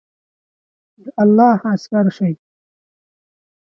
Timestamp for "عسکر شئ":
1.71-2.33